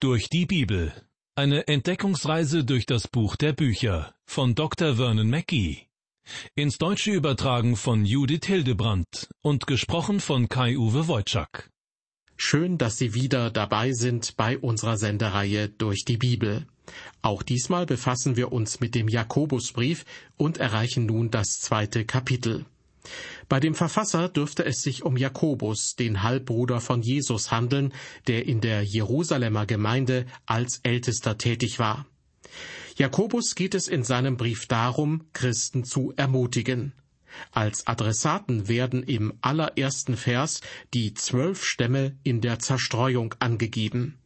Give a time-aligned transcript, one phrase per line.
[0.00, 0.92] Durch die Bibel.
[1.34, 4.94] Eine Entdeckungsreise durch das Buch der Bücher von Dr.
[4.94, 5.88] Vernon Mackey.
[6.54, 11.72] Ins Deutsche übertragen von Judith Hildebrandt und gesprochen von Kai-Uwe Wojczak.
[12.36, 16.68] Schön, dass Sie wieder dabei sind bei unserer Sendereihe durch die Bibel.
[17.20, 20.04] Auch diesmal befassen wir uns mit dem Jakobusbrief
[20.36, 22.66] und erreichen nun das zweite Kapitel.
[23.48, 27.92] Bei dem Verfasser dürfte es sich um Jakobus, den Halbbruder von Jesus, handeln,
[28.26, 32.06] der in der Jerusalemer Gemeinde als Ältester tätig war.
[32.96, 36.92] Jakobus geht es in seinem Brief darum, Christen zu ermutigen.
[37.52, 40.60] Als Adressaten werden im allerersten Vers
[40.94, 44.18] die zwölf Stämme in der Zerstreuung angegeben.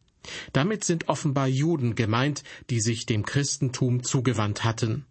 [0.53, 5.05] Damit sind offenbar Juden gemeint, die sich dem Christentum zugewandt hatten.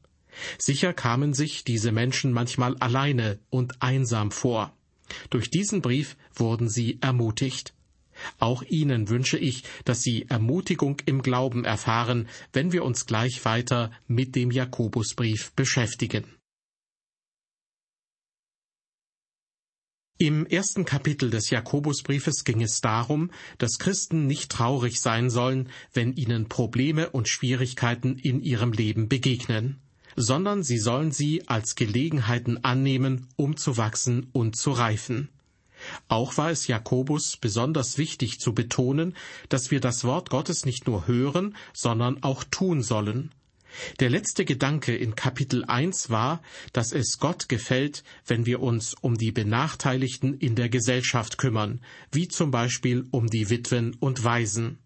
[0.59, 4.77] Sicher kamen sich diese Menschen manchmal alleine und einsam vor.
[5.31, 7.75] Durch diesen Brief wurden sie ermutigt.
[8.39, 13.91] Auch Ihnen wünsche ich, dass Sie Ermutigung im Glauben erfahren, wenn wir uns gleich weiter
[14.07, 16.25] mit dem Jakobusbrief beschäftigen.
[20.19, 26.13] Im ersten Kapitel des Jakobusbriefes ging es darum, dass Christen nicht traurig sein sollen, wenn
[26.13, 29.81] ihnen Probleme und Schwierigkeiten in ihrem Leben begegnen
[30.17, 35.29] sondern sie sollen sie als Gelegenheiten annehmen, um zu wachsen und zu reifen.
[36.09, 39.17] Auch war es Jakobus besonders wichtig zu betonen,
[39.49, 43.33] dass wir das Wort Gottes nicht nur hören, sondern auch tun sollen.
[44.01, 49.17] Der letzte Gedanke in Kapitel 1 war, dass es Gott gefällt, wenn wir uns um
[49.17, 54.79] die Benachteiligten in der Gesellschaft kümmern, wie zum Beispiel um die Witwen und Waisen.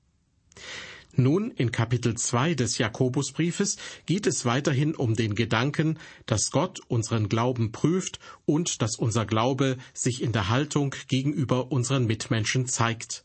[1.18, 7.30] Nun in Kapitel 2 des Jakobusbriefes geht es weiterhin um den Gedanken, dass Gott unseren
[7.30, 13.24] Glauben prüft und dass unser Glaube sich in der Haltung gegenüber unseren Mitmenschen zeigt.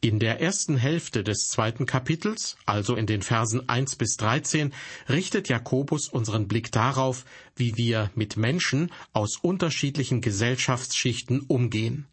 [0.00, 4.72] In der ersten Hälfte des zweiten Kapitels, also in den Versen 1 bis 13,
[5.08, 7.24] richtet Jakobus unseren Blick darauf,
[7.56, 12.06] wie wir mit Menschen aus unterschiedlichen Gesellschaftsschichten umgehen.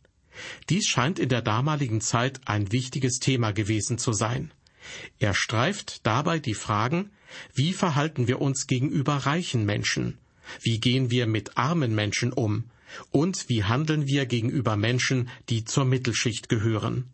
[0.69, 4.51] Dies scheint in der damaligen Zeit ein wichtiges Thema gewesen zu sein.
[5.19, 7.11] Er streift dabei die Fragen,
[7.53, 10.17] wie verhalten wir uns gegenüber reichen Menschen?
[10.61, 12.65] Wie gehen wir mit armen Menschen um?
[13.11, 17.13] Und wie handeln wir gegenüber Menschen, die zur Mittelschicht gehören?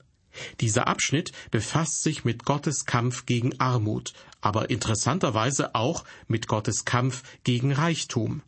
[0.62, 7.24] Dieser Abschnitt befasst sich mit Gottes Kampf gegen Armut, aber interessanterweise auch mit Gottes Kampf
[7.44, 8.42] gegen Reichtum.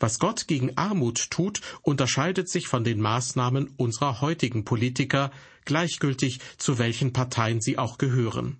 [0.00, 5.30] Was Gott gegen Armut tut, unterscheidet sich von den Maßnahmen unserer heutigen Politiker,
[5.64, 8.58] gleichgültig zu welchen Parteien sie auch gehören.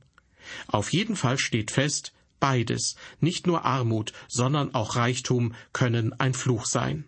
[0.66, 6.66] Auf jeden Fall steht fest, beides, nicht nur Armut, sondern auch Reichtum können ein Fluch
[6.66, 7.04] sein.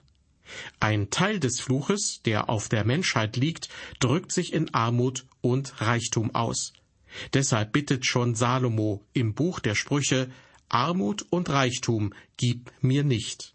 [0.78, 3.68] Ein Teil des Fluches, der auf der Menschheit liegt,
[3.98, 6.72] drückt sich in Armut und Reichtum aus.
[7.32, 10.30] Deshalb bittet schon Salomo im Buch der Sprüche
[10.68, 13.53] Armut und Reichtum gib mir nicht.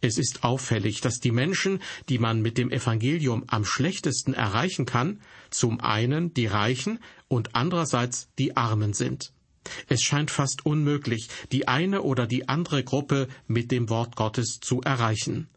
[0.00, 5.20] Es ist auffällig, dass die Menschen, die man mit dem Evangelium am schlechtesten erreichen kann,
[5.50, 9.32] zum einen die Reichen und andererseits die Armen sind.
[9.88, 14.80] Es scheint fast unmöglich, die eine oder die andere Gruppe mit dem Wort Gottes zu
[14.80, 15.48] erreichen.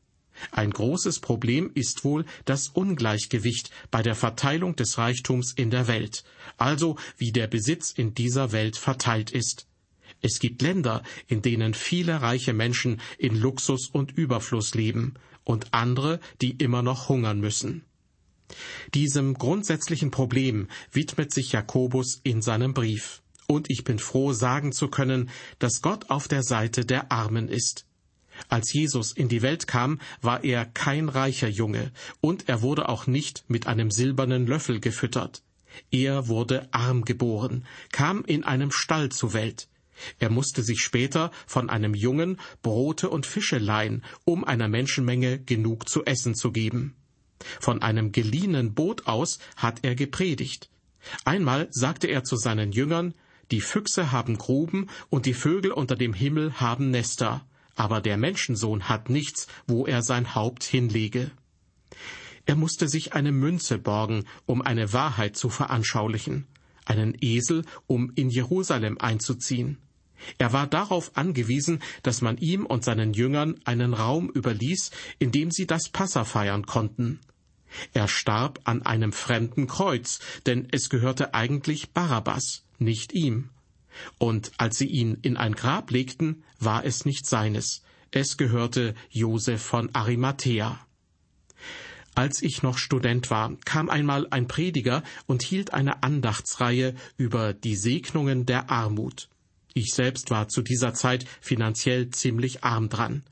[0.51, 6.23] Ein großes Problem ist wohl das Ungleichgewicht bei der Verteilung des Reichtums in der Welt,
[6.57, 9.67] also wie der Besitz in dieser Welt verteilt ist.
[10.21, 16.19] Es gibt Länder, in denen viele reiche Menschen in Luxus und Überfluss leben und andere,
[16.41, 17.83] die immer noch hungern müssen.
[18.93, 23.21] Diesem grundsätzlichen Problem widmet sich Jakobus in seinem Brief.
[23.47, 25.29] Und ich bin froh, sagen zu können,
[25.59, 27.85] dass Gott auf der Seite der Armen ist.
[28.49, 33.07] Als Jesus in die Welt kam, war er kein reicher Junge, und er wurde auch
[33.07, 35.43] nicht mit einem silbernen Löffel gefüttert.
[35.89, 39.67] Er wurde arm geboren, kam in einem Stall zur Welt.
[40.19, 45.87] Er musste sich später von einem Jungen Brote und Fische leihen, um einer Menschenmenge genug
[45.89, 46.95] zu essen zu geben.
[47.59, 50.69] Von einem geliehenen Boot aus hat er gepredigt.
[51.25, 53.13] Einmal sagte er zu seinen Jüngern,
[53.51, 57.45] die Füchse haben Gruben und die Vögel unter dem Himmel haben Nester,
[57.75, 61.31] aber der Menschensohn hat nichts, wo er sein Haupt hinlege.
[62.45, 66.47] Er musste sich eine Münze borgen, um eine Wahrheit zu veranschaulichen,
[66.85, 69.77] einen Esel, um in Jerusalem einzuziehen.
[70.37, 75.51] Er war darauf angewiesen, dass man ihm und seinen Jüngern einen Raum überließ, in dem
[75.51, 77.19] sie das Passa feiern konnten.
[77.93, 83.49] Er starb an einem fremden Kreuz, denn es gehörte eigentlich Barabbas, nicht ihm.
[84.17, 89.61] Und als sie ihn in ein Grab legten, war es nicht seines, es gehörte Josef
[89.61, 90.79] von Arimathea.
[92.13, 97.75] Als ich noch Student war, kam einmal ein Prediger und hielt eine Andachtsreihe über die
[97.75, 99.29] Segnungen der Armut.
[99.73, 103.23] Ich selbst war zu dieser Zeit finanziell ziemlich arm dran.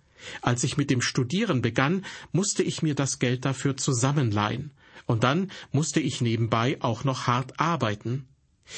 [0.41, 4.71] Als ich mit dem Studieren begann, musste ich mir das Geld dafür zusammenleihen.
[5.05, 8.27] Und dann musste ich nebenbei auch noch hart arbeiten.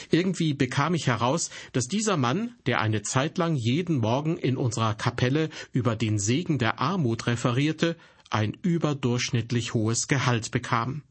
[0.09, 4.93] Irgendwie bekam ich heraus, dass dieser Mann, der eine Zeit lang jeden Morgen in unserer
[4.93, 7.97] Kapelle über den Segen der Armut referierte,
[8.29, 11.03] ein überdurchschnittlich hohes Gehalt bekam.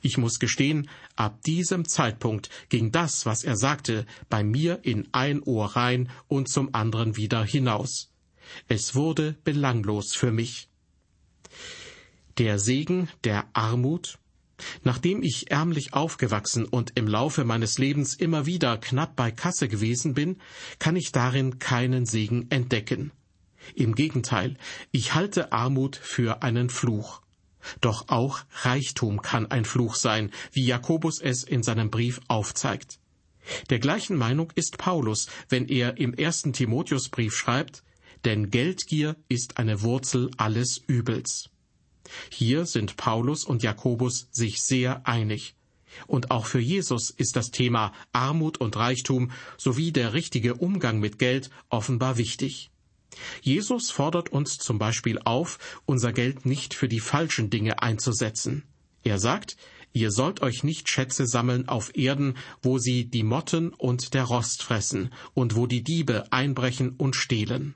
[0.00, 5.42] Ich muss gestehen, ab diesem Zeitpunkt ging das, was er sagte, bei mir in ein
[5.42, 8.10] Ohr rein und zum anderen wieder hinaus.
[8.68, 10.68] Es wurde belanglos für mich.
[12.38, 14.18] Der Segen der Armut
[14.82, 20.14] Nachdem ich ärmlich aufgewachsen und im Laufe meines Lebens immer wieder knapp bei Kasse gewesen
[20.14, 20.36] bin,
[20.78, 23.10] kann ich darin keinen Segen entdecken.
[23.74, 24.56] Im Gegenteil,
[24.90, 27.22] ich halte Armut für einen Fluch.
[27.80, 32.98] Doch auch Reichtum kann ein Fluch sein, wie Jakobus es in seinem Brief aufzeigt.
[33.70, 37.82] Der gleichen Meinung ist Paulus, wenn er im ersten Timotheusbrief schreibt,
[38.24, 41.50] denn Geldgier ist eine Wurzel alles Übels.
[42.30, 45.54] Hier sind Paulus und Jakobus sich sehr einig.
[46.06, 51.18] Und auch für Jesus ist das Thema Armut und Reichtum sowie der richtige Umgang mit
[51.18, 52.70] Geld offenbar wichtig.
[53.42, 58.64] Jesus fordert uns zum Beispiel auf, unser Geld nicht für die falschen Dinge einzusetzen.
[59.02, 59.56] Er sagt,
[59.92, 64.62] ihr sollt euch nicht Schätze sammeln auf Erden, wo sie die Motten und der Rost
[64.62, 67.74] fressen und wo die Diebe einbrechen und stehlen.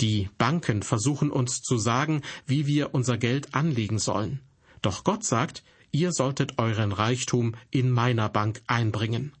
[0.00, 4.40] Die Banken versuchen uns zu sagen, wie wir unser Geld anlegen sollen.
[4.82, 5.62] Doch Gott sagt,
[5.92, 9.32] ihr solltet euren Reichtum in meiner Bank einbringen.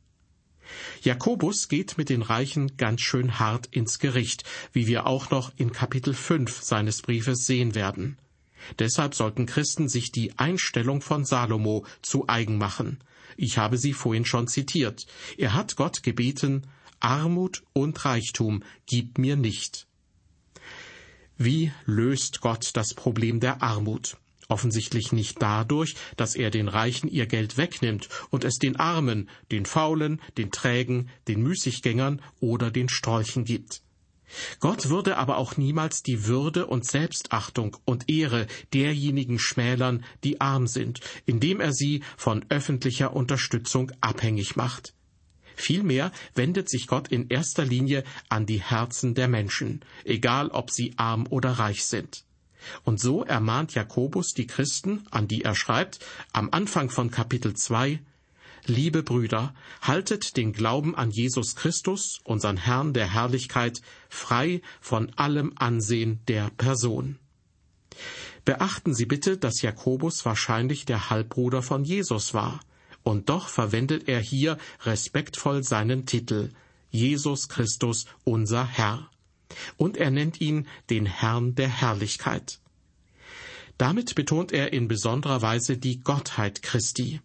[1.02, 5.72] Jakobus geht mit den Reichen ganz schön hart ins Gericht, wie wir auch noch in
[5.72, 8.18] Kapitel 5 seines Briefes sehen werden.
[8.78, 12.98] Deshalb sollten Christen sich die Einstellung von Salomo zu eigen machen.
[13.36, 15.06] Ich habe sie vorhin schon zitiert.
[15.36, 16.66] Er hat Gott gebeten,
[17.00, 19.86] Armut und Reichtum gib mir nicht.
[21.36, 24.16] Wie löst Gott das Problem der Armut?
[24.48, 29.66] Offensichtlich nicht dadurch, dass er den Reichen ihr Geld wegnimmt und es den Armen, den
[29.66, 33.82] Faulen, den Trägen, den Müßiggängern oder den Strolchen gibt.
[34.60, 40.66] Gott würde aber auch niemals die Würde und Selbstachtung und Ehre derjenigen schmälern, die arm
[40.66, 44.94] sind, indem er sie von öffentlicher Unterstützung abhängig macht.
[45.56, 50.94] Vielmehr wendet sich Gott in erster Linie an die Herzen der Menschen, egal ob sie
[50.96, 52.23] arm oder reich sind.
[52.84, 55.98] Und so ermahnt Jakobus die Christen, an die er schreibt,
[56.32, 58.00] am Anfang von Kapitel 2,
[58.66, 65.52] Liebe Brüder, haltet den Glauben an Jesus Christus, unseren Herrn der Herrlichkeit, frei von allem
[65.56, 67.18] Ansehen der Person.
[68.44, 72.60] Beachten Sie bitte, dass Jakobus wahrscheinlich der Halbbruder von Jesus war,
[73.02, 76.50] und doch verwendet er hier respektvoll seinen Titel
[76.90, 79.10] Jesus Christus unser Herr
[79.76, 82.60] und er nennt ihn den Herrn der Herrlichkeit.
[83.78, 87.20] Damit betont er in besonderer Weise die Gottheit Christi.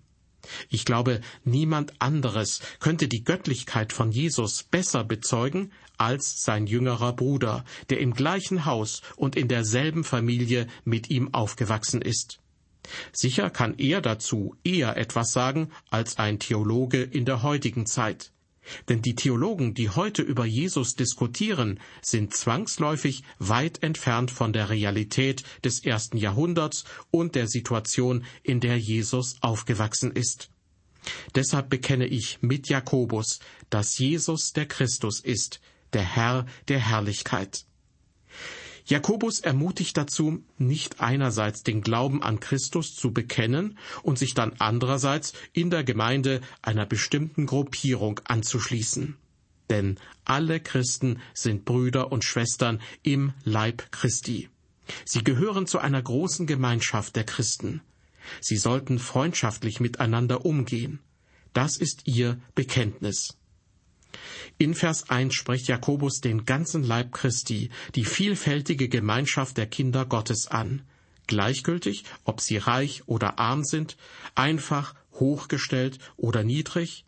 [0.70, 7.66] Ich glaube, niemand anderes könnte die Göttlichkeit von Jesus besser bezeugen als sein jüngerer Bruder,
[7.90, 12.40] der im gleichen Haus und in derselben Familie mit ihm aufgewachsen ist.
[13.12, 18.32] Sicher kann er dazu eher etwas sagen als ein Theologe in der heutigen Zeit.
[18.88, 25.44] Denn die Theologen, die heute über Jesus diskutieren, sind zwangsläufig weit entfernt von der Realität
[25.64, 30.50] des ersten Jahrhunderts und der Situation, in der Jesus aufgewachsen ist.
[31.36, 33.40] Deshalb bekenne ich mit Jakobus,
[33.70, 35.60] dass Jesus der Christus ist,
[35.94, 37.66] der Herr der Herrlichkeit.
[38.86, 45.34] Jakobus ermutigt dazu, nicht einerseits den Glauben an Christus zu bekennen und sich dann andererseits
[45.54, 49.18] in der Gemeinde einer bestimmten Gruppierung anzuschließen.
[49.70, 54.50] Denn alle Christen sind Brüder und Schwestern im Leib Christi.
[55.06, 57.82] Sie gehören zu einer großen Gemeinschaft der Christen.
[58.42, 61.00] Sie sollten freundschaftlich miteinander umgehen.
[61.54, 63.39] Das ist ihr Bekenntnis.
[64.58, 70.48] In Vers 1 spricht Jakobus den ganzen Leib Christi, die vielfältige Gemeinschaft der Kinder Gottes
[70.48, 70.82] an.
[71.28, 73.98] Gleichgültig, ob sie reich oder arm sind,
[74.36, 77.06] einfach, hochgestellt oder niedrig,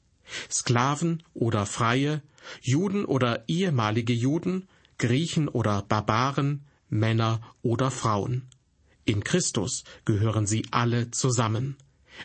[0.49, 2.21] Sklaven oder Freie,
[2.61, 4.67] Juden oder ehemalige Juden,
[4.97, 8.47] Griechen oder Barbaren, Männer oder Frauen.
[9.05, 11.75] In Christus gehören sie alle zusammen.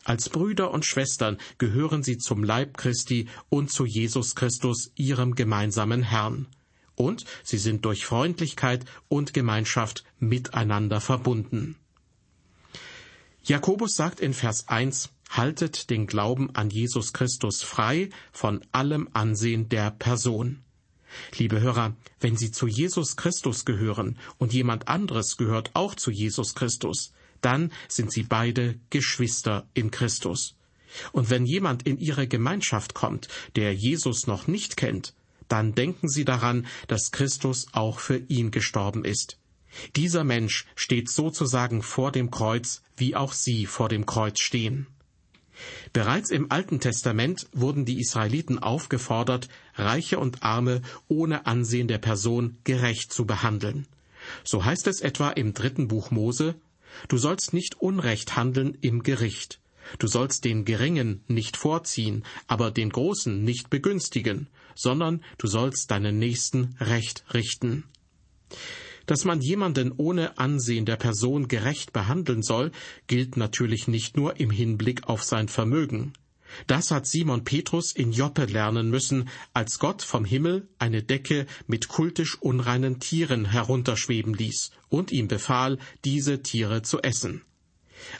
[0.04, 6.02] Als Brüder und Schwestern gehören sie zum Leib Christi und zu Jesus Christus, ihrem gemeinsamen
[6.02, 6.46] Herrn.
[6.94, 11.76] Und sie sind durch Freundlichkeit und Gemeinschaft miteinander verbunden.
[13.44, 19.68] Jakobus sagt in Vers 1, haltet den Glauben an Jesus Christus frei von allem Ansehen
[19.68, 20.62] der Person.
[21.38, 26.54] Liebe Hörer, wenn Sie zu Jesus Christus gehören und jemand anderes gehört auch zu Jesus
[26.54, 30.56] Christus, dann sind Sie beide Geschwister in Christus.
[31.12, 35.14] Und wenn jemand in Ihre Gemeinschaft kommt, der Jesus noch nicht kennt,
[35.48, 39.38] dann denken Sie daran, dass Christus auch für ihn gestorben ist.
[39.94, 44.86] Dieser Mensch steht sozusagen vor dem Kreuz, wie auch Sie vor dem Kreuz stehen.
[45.92, 52.58] Bereits im Alten Testament wurden die Israeliten aufgefordert, Reiche und Arme ohne Ansehen der Person
[52.64, 53.86] gerecht zu behandeln.
[54.44, 56.56] So heißt es etwa im dritten Buch Mose,
[57.08, 59.60] Du sollst nicht Unrecht handeln im Gericht.
[59.98, 66.18] Du sollst den Geringen nicht vorziehen, aber den Großen nicht begünstigen, sondern du sollst deinen
[66.18, 67.84] Nächsten recht richten.
[69.06, 72.72] Dass man jemanden ohne Ansehen der Person gerecht behandeln soll,
[73.06, 76.12] gilt natürlich nicht nur im Hinblick auf sein Vermögen.
[76.66, 81.88] Das hat Simon Petrus in Joppe lernen müssen, als Gott vom Himmel eine Decke mit
[81.88, 87.42] kultisch unreinen Tieren herunterschweben ließ und ihm befahl, diese Tiere zu essen.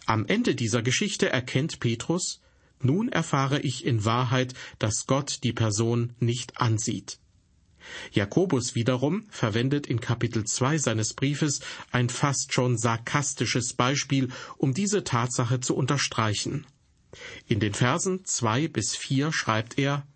[0.07, 2.40] Am Ende dieser Geschichte erkennt Petrus,
[2.81, 7.19] nun erfahre ich in Wahrheit, dass Gott die Person nicht ansieht.
[8.12, 11.61] Jakobus wiederum verwendet in Kapitel 2 seines Briefes
[11.93, 16.66] ein fast schon sarkastisches Beispiel, um diese Tatsache zu unterstreichen.
[17.46, 20.06] In den Versen 2 bis 4 schreibt er,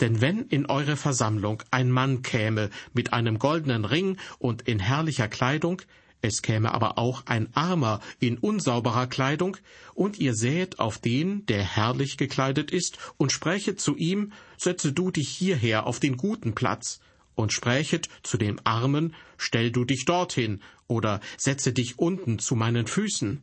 [0.00, 5.28] denn wenn in eure Versammlung ein Mann käme mit einem goldenen Ring und in herrlicher
[5.28, 5.82] Kleidung,
[6.20, 9.56] es käme aber auch ein Armer in unsauberer Kleidung,
[9.94, 15.10] und ihr sähet auf den, der herrlich gekleidet ist, und sprächet zu ihm, setze du
[15.12, 17.00] dich hierher auf den guten Platz,
[17.36, 22.88] und sprächet zu dem Armen, stell du dich dorthin, oder setze dich unten zu meinen
[22.88, 23.42] Füßen.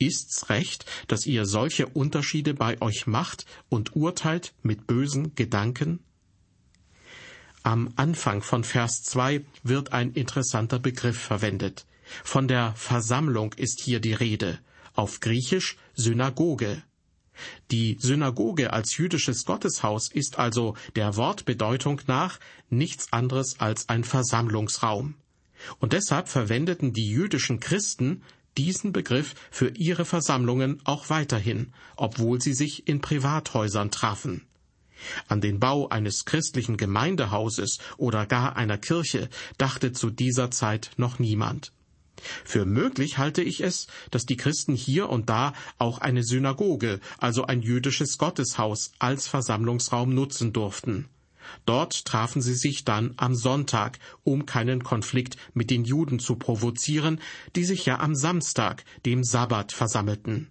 [0.00, 6.00] Ist's recht, dass ihr solche Unterschiede bei euch macht und urteilt mit bösen Gedanken?
[7.62, 11.86] Am Anfang von Vers 2 wird ein interessanter Begriff verwendet.
[12.24, 14.58] Von der Versammlung ist hier die Rede,
[14.94, 16.82] auf Griechisch Synagoge.
[17.70, 22.40] Die Synagoge als jüdisches Gotteshaus ist also der Wortbedeutung nach
[22.70, 25.16] nichts anderes als ein Versammlungsraum.
[25.78, 28.22] Und deshalb verwendeten die jüdischen Christen
[28.56, 34.46] diesen Begriff für ihre Versammlungen auch weiterhin, obwohl sie sich in Privathäusern trafen.
[35.28, 41.18] An den Bau eines christlichen Gemeindehauses oder gar einer Kirche dachte zu dieser Zeit noch
[41.18, 41.72] niemand.
[42.44, 47.46] Für möglich halte ich es, dass die Christen hier und da auch eine Synagoge, also
[47.46, 51.08] ein jüdisches Gotteshaus, als Versammlungsraum nutzen durften.
[51.66, 57.20] Dort trafen sie sich dann am Sonntag, um keinen Konflikt mit den Juden zu provozieren,
[57.56, 60.48] die sich ja am Samstag, dem Sabbat, versammelten.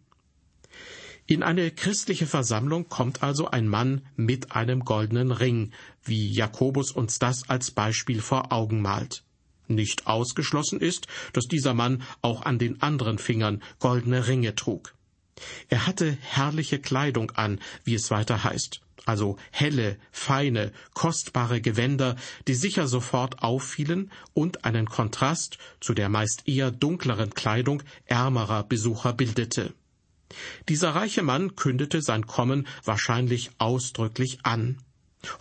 [1.29, 5.71] In eine christliche Versammlung kommt also ein Mann mit einem goldenen Ring,
[6.03, 9.23] wie Jakobus uns das als Beispiel vor Augen malt.
[9.67, 14.95] Nicht ausgeschlossen ist, dass dieser Mann auch an den anderen Fingern goldene Ringe trug.
[15.69, 22.15] Er hatte herrliche Kleidung an, wie es weiter heißt, also helle, feine, kostbare Gewänder,
[22.47, 29.13] die sicher sofort auffielen und einen Kontrast zu der meist eher dunkleren Kleidung ärmerer Besucher
[29.13, 29.73] bildete.
[30.69, 34.77] Dieser reiche Mann kündete sein Kommen wahrscheinlich ausdrücklich an.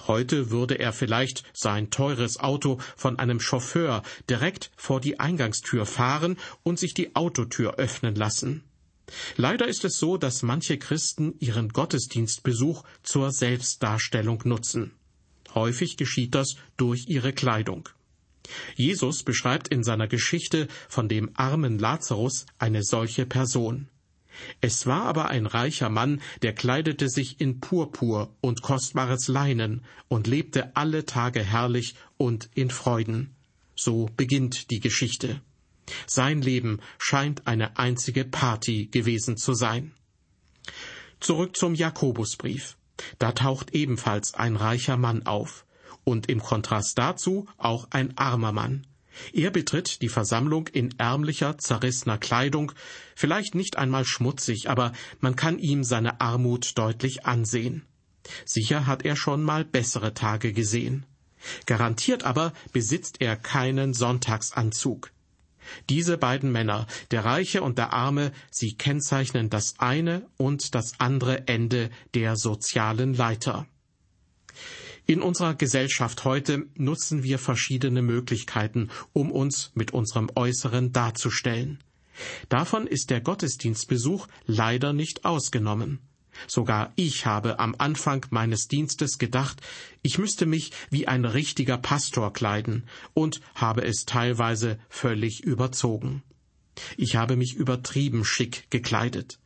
[0.07, 6.39] Heute würde er vielleicht sein teures Auto von einem Chauffeur direkt vor die Eingangstür fahren
[6.63, 8.65] und sich die Autotür öffnen lassen.
[9.37, 14.93] Leider ist es so, dass manche Christen ihren Gottesdienstbesuch zur Selbstdarstellung nutzen.
[15.55, 17.89] Häufig geschieht das durch ihre Kleidung.
[18.77, 23.89] Jesus beschreibt in seiner Geschichte von dem armen Lazarus eine solche Person.
[24.61, 30.27] Es war aber ein reicher Mann, der kleidete sich in Purpur und kostbares Leinen und
[30.27, 33.35] lebte alle Tage herrlich und in Freuden.
[33.75, 35.41] So beginnt die Geschichte.
[36.07, 39.93] Sein Leben scheint eine einzige Party gewesen zu sein.
[41.21, 42.77] Zurück zum Jakobusbrief.
[43.19, 45.65] Da taucht ebenfalls ein reicher Mann auf
[46.05, 48.87] und im Kontrast dazu auch ein armer Mann.
[49.33, 52.73] Er betritt die Versammlung in ärmlicher, zerrissener Kleidung,
[53.17, 57.85] vielleicht nicht einmal schmutzig, aber man kann ihm seine Armut deutlich ansehen.
[58.45, 61.05] Sicher hat er schon mal bessere Tage gesehen.
[61.67, 65.11] Garantiert aber besitzt er keinen Sonntagsanzug.
[65.89, 71.47] Diese beiden Männer, der Reiche und der Arme, sie kennzeichnen das eine und das andere
[71.49, 73.67] Ende der sozialen Leiter.
[75.07, 81.79] In unserer Gesellschaft heute nutzen wir verschiedene Möglichkeiten, um uns mit unserem Äußeren darzustellen.
[82.49, 86.01] Davon ist der Gottesdienstbesuch leider nicht ausgenommen.
[86.47, 89.61] Sogar ich habe am Anfang meines Dienstes gedacht,
[90.03, 96.23] ich müsste mich wie ein richtiger Pastor kleiden und habe es teilweise völlig überzogen.
[96.97, 99.39] Ich habe mich übertrieben schick gekleidet.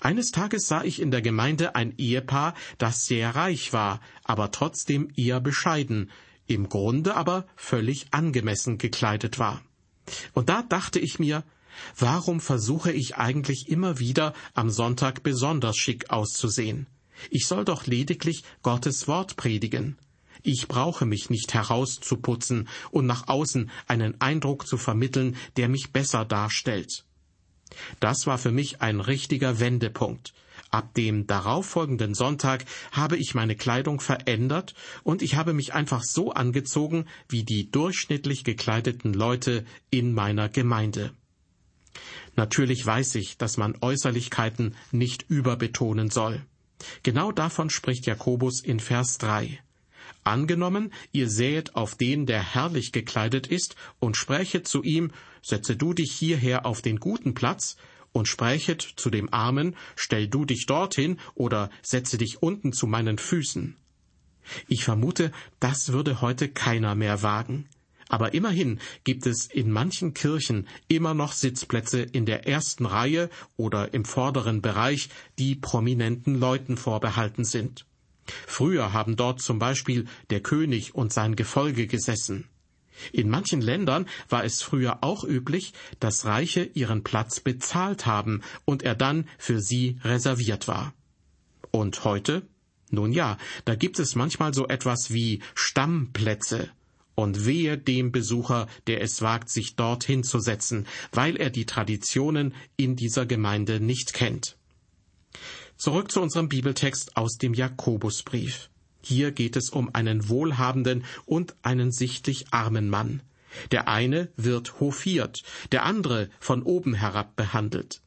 [0.00, 5.10] Eines Tages sah ich in der Gemeinde ein Ehepaar, das sehr reich war, aber trotzdem
[5.16, 6.10] eher bescheiden,
[6.46, 9.62] im Grunde aber völlig angemessen gekleidet war.
[10.32, 11.44] Und da dachte ich mir,
[11.98, 16.86] warum versuche ich eigentlich immer wieder am Sonntag besonders schick auszusehen?
[17.30, 19.98] Ich soll doch lediglich Gottes Wort predigen.
[20.42, 26.24] Ich brauche mich nicht herauszuputzen und nach außen einen Eindruck zu vermitteln, der mich besser
[26.24, 27.04] darstellt.
[28.00, 30.32] Das war für mich ein richtiger Wendepunkt.
[30.70, 36.32] Ab dem darauffolgenden Sonntag habe ich meine Kleidung verändert und ich habe mich einfach so
[36.32, 41.12] angezogen wie die durchschnittlich gekleideten Leute in meiner Gemeinde.
[42.36, 46.44] Natürlich weiß ich, dass man Äußerlichkeiten nicht überbetonen soll.
[47.02, 49.60] Genau davon spricht Jakobus in Vers 3.
[50.24, 55.94] Angenommen, ihr sähet auf den, der herrlich gekleidet ist, und sprächet zu ihm, setze du
[55.94, 57.76] dich hierher auf den guten Platz,
[58.12, 63.18] und sprächet zu dem Armen, stell du dich dorthin oder setze dich unten zu meinen
[63.18, 63.76] Füßen.
[64.68, 65.30] Ich vermute,
[65.60, 67.68] das würde heute keiner mehr wagen.
[68.10, 73.94] Aber immerhin gibt es in manchen Kirchen immer noch Sitzplätze in der ersten Reihe oder
[73.94, 77.86] im vorderen Bereich, die prominenten Leuten vorbehalten sind.
[78.48, 82.48] Früher haben dort zum Beispiel der König und sein Gefolge gesessen.
[83.12, 88.82] In manchen Ländern war es früher auch üblich, dass Reiche ihren Platz bezahlt haben und
[88.82, 90.92] er dann für sie reserviert war.
[91.70, 92.42] Und heute?
[92.90, 96.70] Nun ja, da gibt es manchmal so etwas wie Stammplätze.
[97.20, 102.96] Und wehe dem Besucher, der es wagt, sich dort hinzusetzen, weil er die Traditionen in
[102.96, 104.56] dieser Gemeinde nicht kennt.
[105.76, 108.70] Zurück zu unserem Bibeltext aus dem Jakobusbrief.
[109.02, 113.20] Hier geht es um einen wohlhabenden und einen sichtlich armen Mann.
[113.70, 115.42] Der eine wird hofiert,
[115.72, 118.00] der andere von oben herab behandelt.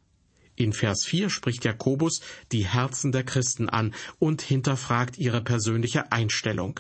[0.56, 6.80] In Vers 4 spricht Jakobus die Herzen der Christen an und hinterfragt ihre persönliche Einstellung.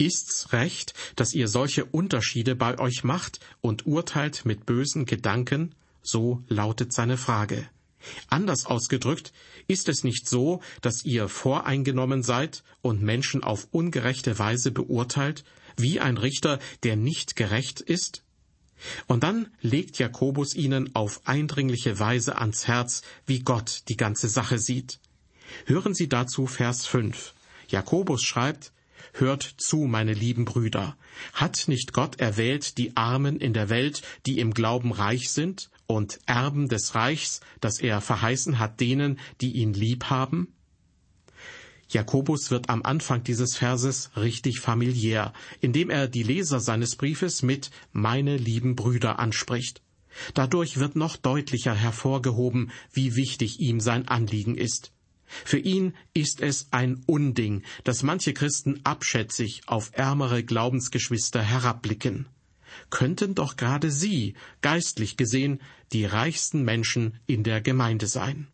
[0.00, 5.74] Ist's recht, dass ihr solche Unterschiede bei euch macht und urteilt mit bösen Gedanken?
[6.02, 7.68] So lautet seine Frage.
[8.28, 9.34] Anders ausgedrückt,
[9.66, 15.44] ist es nicht so, dass ihr voreingenommen seid und Menschen auf ungerechte Weise beurteilt,
[15.76, 18.24] wie ein Richter, der nicht gerecht ist?
[19.06, 24.58] Und dann legt Jakobus ihnen auf eindringliche Weise ans Herz, wie Gott die ganze Sache
[24.58, 24.98] sieht.
[25.66, 27.34] Hören Sie dazu Vers 5.
[27.68, 28.72] Jakobus schreibt,
[29.12, 30.96] Hört zu, meine lieben Brüder.
[31.32, 36.20] Hat nicht Gott erwählt die Armen in der Welt, die im Glauben reich sind, und
[36.26, 40.54] Erben des Reichs, das er verheißen hat denen, die ihn lieb haben?
[41.88, 47.72] Jakobus wird am Anfang dieses Verses richtig familiär, indem er die Leser seines Briefes mit
[47.92, 49.82] meine lieben Brüder anspricht.
[50.34, 54.92] Dadurch wird noch deutlicher hervorgehoben, wie wichtig ihm sein Anliegen ist.
[55.44, 62.26] Für ihn ist es ein Unding, dass manche Christen abschätzig auf ärmere Glaubensgeschwister herabblicken.
[62.88, 65.60] Könnten doch gerade sie, geistlich gesehen,
[65.92, 68.48] die reichsten Menschen in der Gemeinde sein.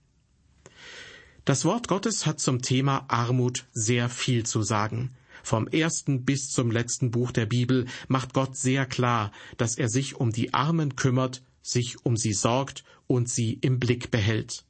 [1.45, 5.15] Das Wort Gottes hat zum Thema Armut sehr viel zu sagen.
[5.43, 10.17] Vom ersten bis zum letzten Buch der Bibel macht Gott sehr klar, dass er sich
[10.17, 14.66] um die Armen kümmert, sich um sie sorgt und sie im Blick behält.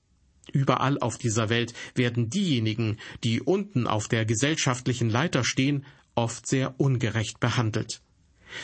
[0.53, 6.81] Überall auf dieser Welt werden diejenigen, die unten auf der gesellschaftlichen Leiter stehen, oft sehr
[6.81, 8.01] ungerecht behandelt.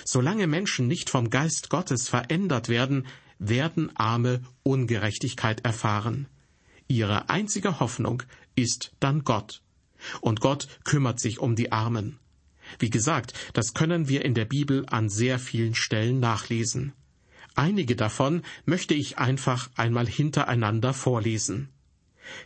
[0.04, 3.06] Solange Menschen nicht vom Geist Gottes verändert werden,
[3.38, 6.28] werden Arme Ungerechtigkeit erfahren.
[6.88, 8.22] Ihre einzige Hoffnung
[8.54, 9.62] ist dann Gott.
[10.20, 12.18] Und Gott kümmert sich um die Armen.
[12.78, 16.92] Wie gesagt, das können wir in der Bibel an sehr vielen Stellen nachlesen.
[17.54, 21.68] Einige davon möchte ich einfach einmal hintereinander vorlesen.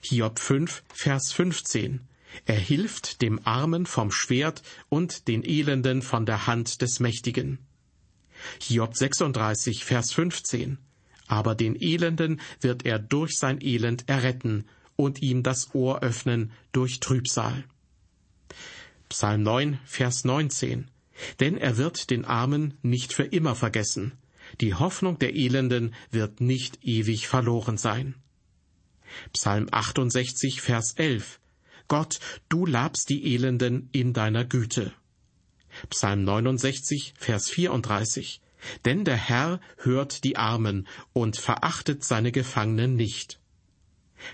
[0.00, 2.00] Hiob 5, Vers 15.
[2.44, 7.58] Er hilft dem Armen vom Schwert und den Elenden von der Hand des Mächtigen.
[8.60, 10.78] Hiob 36, Vers 15.
[11.28, 17.00] Aber den Elenden wird er durch sein Elend erretten und ihm das Ohr öffnen durch
[17.00, 17.64] Trübsal.
[19.08, 20.90] Psalm 9, Vers 19.
[21.40, 24.12] Denn er wird den Armen nicht für immer vergessen,
[24.60, 28.14] die Hoffnung der Elenden wird nicht ewig verloren sein.
[29.32, 31.40] Psalm 68, Vers 11.
[31.88, 34.92] Gott, du labst die Elenden in deiner Güte.
[35.90, 38.40] Psalm 69, Vers 34.
[38.84, 43.38] Denn der Herr hört die Armen und verachtet seine Gefangenen nicht.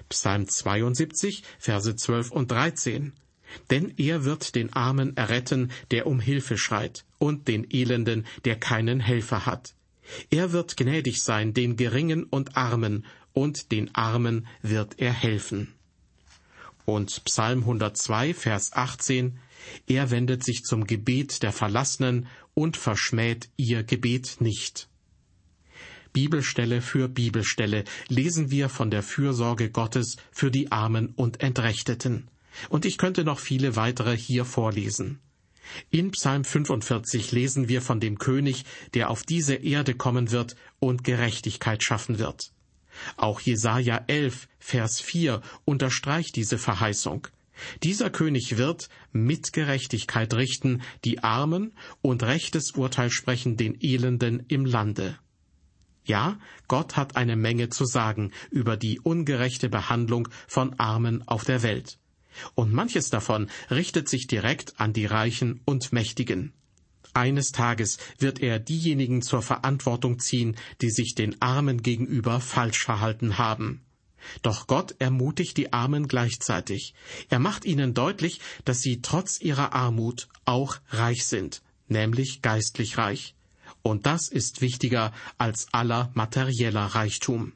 [0.09, 3.13] Psalm 72, Verse 12 und 13.
[3.71, 9.01] Denn er wird den Armen erretten, der um Hilfe schreit, und den Elenden, der keinen
[9.01, 9.75] Helfer hat.
[10.31, 15.75] Er wird gnädig sein den Geringen und Armen, und den Armen wird er helfen.
[16.85, 19.39] Und Psalm 102, Vers 18,
[19.87, 24.89] er wendet sich zum Gebet der Verlassenen und verschmäht ihr Gebet nicht.
[26.13, 32.29] Bibelstelle für Bibelstelle lesen wir von der Fürsorge Gottes für die Armen und Entrechteten.
[32.69, 35.21] Und ich könnte noch viele weitere hier vorlesen.
[35.91, 41.05] In Psalm 45 lesen wir von dem König, der auf diese Erde kommen wird und
[41.05, 42.53] Gerechtigkeit schaffen wird.
[43.17, 47.29] Auch Jesaja 11, Vers 4 unterstreicht diese Verheißung.
[47.83, 54.65] Dieser König wird mit Gerechtigkeit richten die Armen und rechtes Urteil sprechen den Elenden im
[54.65, 55.19] Lande.
[56.05, 61.63] Ja, Gott hat eine Menge zu sagen über die ungerechte Behandlung von Armen auf der
[61.63, 61.99] Welt.
[62.55, 66.53] Und manches davon richtet sich direkt an die Reichen und Mächtigen.
[67.15, 73.39] Eines Tages wird er diejenigen zur Verantwortung ziehen, die sich den Armen gegenüber falsch verhalten
[73.39, 73.83] haben.
[74.43, 76.95] Doch Gott ermutigt die Armen gleichzeitig.
[77.29, 83.35] Er macht ihnen deutlich, dass sie trotz ihrer Armut auch reich sind, nämlich geistlich reich.
[83.83, 87.53] Und das ist wichtiger als aller materieller Reichtum.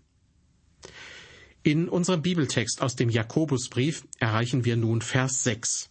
[1.62, 5.90] In unserem Bibeltext aus dem Jakobusbrief erreichen wir nun Vers 6.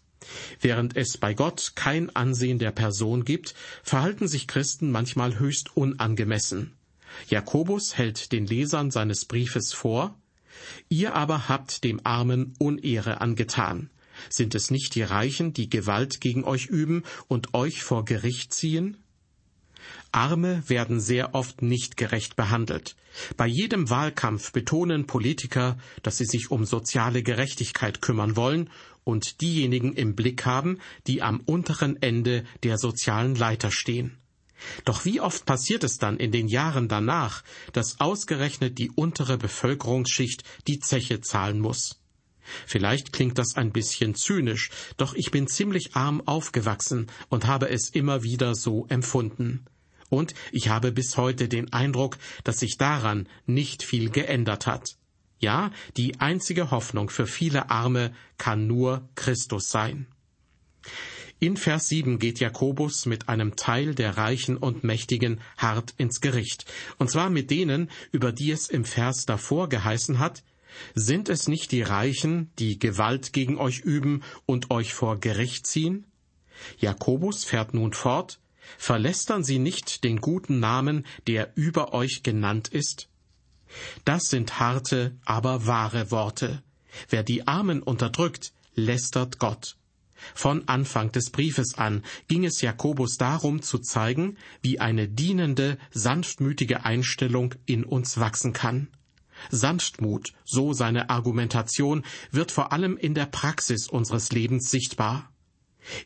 [0.61, 6.73] Während es bei Gott kein Ansehen der Person gibt, verhalten sich Christen manchmal höchst unangemessen.
[7.29, 10.15] Jakobus hält den Lesern seines Briefes vor,
[10.89, 13.89] Ihr aber habt dem Armen Unehre angetan.
[14.29, 18.97] Sind es nicht die Reichen, die Gewalt gegen euch üben und euch vor Gericht ziehen?
[20.15, 22.95] Arme werden sehr oft nicht gerecht behandelt.
[23.35, 28.69] Bei jedem Wahlkampf betonen Politiker, dass sie sich um soziale Gerechtigkeit kümmern wollen
[29.03, 34.17] und diejenigen im Blick haben, die am unteren Ende der sozialen Leiter stehen.
[34.85, 40.43] Doch wie oft passiert es dann in den Jahren danach, dass ausgerechnet die untere Bevölkerungsschicht
[40.67, 41.99] die Zeche zahlen muss?
[42.65, 47.89] Vielleicht klingt das ein bisschen zynisch, doch ich bin ziemlich arm aufgewachsen und habe es
[47.89, 49.65] immer wieder so empfunden.
[50.15, 54.95] Und ich habe bis heute den Eindruck, dass sich daran nicht viel geändert hat.
[55.39, 60.07] Ja, die einzige Hoffnung für viele Arme kann nur Christus sein.
[61.39, 66.65] In Vers 7 geht Jakobus mit einem Teil der Reichen und Mächtigen hart ins Gericht,
[66.97, 70.43] und zwar mit denen, über die es im Vers davor geheißen hat,
[70.93, 76.05] sind es nicht die Reichen, die Gewalt gegen euch üben und euch vor Gericht ziehen?
[76.79, 78.39] Jakobus fährt nun fort,
[78.77, 83.09] Verlästern Sie nicht den guten Namen, der über euch genannt ist?
[84.03, 86.63] Das sind harte, aber wahre Worte.
[87.09, 89.75] Wer die Armen unterdrückt, lästert Gott.
[90.33, 96.85] Von Anfang des Briefes an ging es Jakobus darum zu zeigen, wie eine dienende, sanftmütige
[96.85, 98.87] Einstellung in uns wachsen kann.
[99.51, 105.29] Sanftmut, so seine Argumentation, wird vor allem in der Praxis unseres Lebens sichtbar.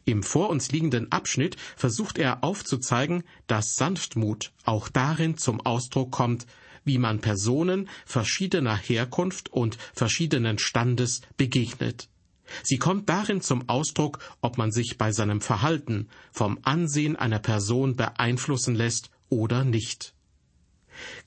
[0.06, 6.46] Im vor uns liegenden Abschnitt versucht er aufzuzeigen, dass Sanftmut auch darin zum Ausdruck kommt,
[6.84, 12.10] wie man Personen verschiedener Herkunft und verschiedenen Standes begegnet.
[12.64, 17.96] Sie kommt darin zum Ausdruck, ob man sich bei seinem Verhalten vom Ansehen einer Person
[17.96, 20.14] beeinflussen lässt oder nicht.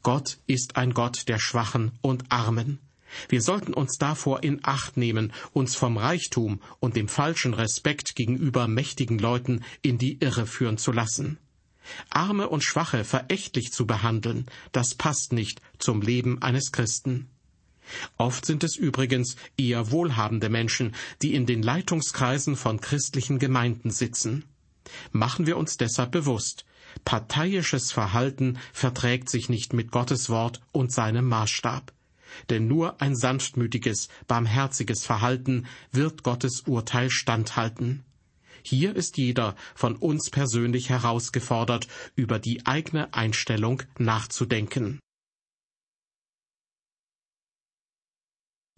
[0.03, 2.81] Gott ist ein Gott der Schwachen und Armen.
[3.29, 8.69] Wir sollten uns davor in Acht nehmen, uns vom Reichtum und dem falschen Respekt gegenüber
[8.69, 11.39] mächtigen Leuten in die Irre führen zu lassen.
[12.11, 17.29] Arme und Schwache verächtlich zu behandeln, das passt nicht zum Leben eines Christen.
[18.17, 24.45] Oft sind es übrigens eher wohlhabende Menschen, die in den Leitungskreisen von christlichen Gemeinden sitzen.
[25.11, 26.65] Machen wir uns deshalb bewusst,
[27.05, 31.93] parteiisches Verhalten verträgt sich nicht mit Gottes Wort und seinem Maßstab
[32.51, 38.05] denn nur ein sanftmütiges, barmherziges Verhalten wird Gottes Urteil standhalten.
[38.63, 45.01] Hier ist jeder von uns persönlich herausgefordert, über die eigene Einstellung nachzudenken.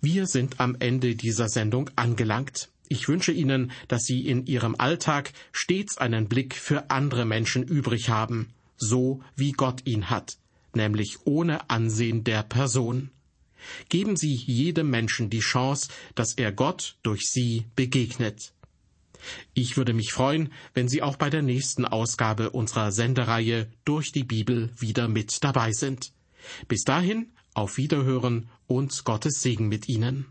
[0.00, 2.70] Wir sind am Ende dieser Sendung angelangt.
[2.88, 8.10] Ich wünsche Ihnen, dass Sie in Ihrem Alltag stets einen Blick für andere Menschen übrig
[8.10, 10.36] haben, so wie Gott ihn hat,
[10.74, 13.10] nämlich ohne Ansehen der Person.
[13.88, 18.52] Geben Sie jedem Menschen die Chance, dass er Gott durch sie begegnet.
[19.54, 24.24] Ich würde mich freuen, wenn Sie auch bei der nächsten Ausgabe unserer Sendereihe Durch die
[24.24, 26.12] Bibel wieder mit dabei sind.
[26.68, 30.26] Bis dahin, auf Wiederhören und Gottes Segen mit Ihnen.